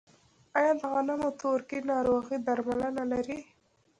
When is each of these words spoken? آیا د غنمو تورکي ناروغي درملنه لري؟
آیا 0.57 0.71
د 0.79 0.81
غنمو 0.93 1.29
تورکي 1.41 1.79
ناروغي 1.91 2.37
درملنه 2.47 3.03
لري؟ 3.11 3.39